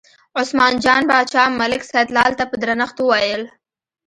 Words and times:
عثمان 0.39 0.73
جان 0.83 1.01
باچا 1.09 1.43
ملک 1.59 1.81
سیدلال 1.91 2.31
ته 2.39 2.43
په 2.49 2.55
درنښت 2.61 2.97
وویل. 2.99 3.43